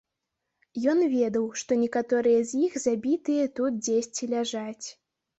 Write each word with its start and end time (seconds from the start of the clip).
Ён 0.93 0.99
ведаў, 1.15 1.43
што 1.61 1.75
некаторыя 1.81 2.39
з 2.51 2.61
іх 2.67 2.77
забітыя 2.85 3.43
тут 3.59 3.77
дзесьці 3.89 4.31
ляжаць. 4.33 4.87